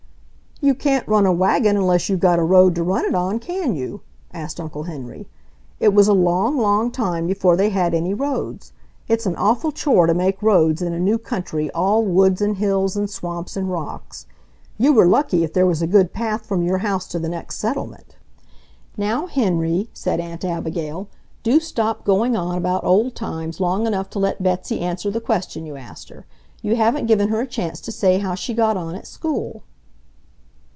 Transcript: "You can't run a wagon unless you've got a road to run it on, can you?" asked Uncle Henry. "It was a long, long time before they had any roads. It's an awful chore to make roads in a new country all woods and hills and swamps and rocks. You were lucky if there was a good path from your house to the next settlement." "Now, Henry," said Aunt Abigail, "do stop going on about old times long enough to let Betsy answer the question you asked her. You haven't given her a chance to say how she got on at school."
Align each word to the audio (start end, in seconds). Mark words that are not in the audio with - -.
"You 0.63 0.75
can't 0.75 1.07
run 1.07 1.25
a 1.25 1.33
wagon 1.33 1.75
unless 1.75 2.07
you've 2.07 2.19
got 2.19 2.37
a 2.37 2.43
road 2.43 2.75
to 2.75 2.83
run 2.83 3.03
it 3.05 3.15
on, 3.15 3.39
can 3.39 3.75
you?" 3.75 4.01
asked 4.31 4.59
Uncle 4.59 4.83
Henry. 4.83 5.27
"It 5.79 5.91
was 5.91 6.07
a 6.07 6.13
long, 6.13 6.55
long 6.55 6.91
time 6.91 7.25
before 7.25 7.57
they 7.57 7.69
had 7.69 7.95
any 7.95 8.13
roads. 8.13 8.71
It's 9.07 9.25
an 9.25 9.35
awful 9.37 9.71
chore 9.71 10.05
to 10.05 10.13
make 10.13 10.43
roads 10.43 10.79
in 10.83 10.93
a 10.93 10.99
new 10.99 11.17
country 11.17 11.71
all 11.71 12.05
woods 12.05 12.41
and 12.43 12.57
hills 12.57 12.95
and 12.95 13.09
swamps 13.09 13.57
and 13.57 13.71
rocks. 13.71 14.27
You 14.77 14.93
were 14.93 15.07
lucky 15.07 15.43
if 15.43 15.51
there 15.51 15.65
was 15.65 15.81
a 15.81 15.87
good 15.87 16.13
path 16.13 16.45
from 16.45 16.61
your 16.61 16.77
house 16.77 17.07
to 17.07 17.17
the 17.17 17.27
next 17.27 17.57
settlement." 17.57 18.17
"Now, 18.95 19.25
Henry," 19.25 19.89
said 19.93 20.19
Aunt 20.19 20.45
Abigail, 20.45 21.07
"do 21.41 21.59
stop 21.59 22.05
going 22.05 22.35
on 22.35 22.55
about 22.55 22.83
old 22.83 23.15
times 23.15 23.59
long 23.59 23.87
enough 23.87 24.11
to 24.11 24.19
let 24.19 24.43
Betsy 24.43 24.81
answer 24.81 25.09
the 25.09 25.19
question 25.21 25.65
you 25.65 25.75
asked 25.75 26.09
her. 26.09 26.27
You 26.61 26.75
haven't 26.75 27.07
given 27.07 27.29
her 27.29 27.41
a 27.41 27.47
chance 27.47 27.81
to 27.81 27.91
say 27.91 28.19
how 28.19 28.35
she 28.35 28.53
got 28.53 28.77
on 28.77 28.93
at 28.93 29.07
school." 29.07 29.63